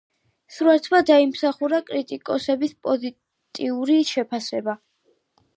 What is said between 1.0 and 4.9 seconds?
დაიმსახურა კრიტიკოსების პოზიტიური შეფასება.